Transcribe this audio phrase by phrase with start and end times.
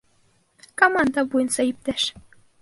[0.81, 2.09] Команда буйынса иптәш